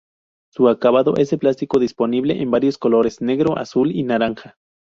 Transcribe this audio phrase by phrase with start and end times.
[0.51, 4.55] Su acabado es de plástico disponible en varios colores: negro, azul y naranja.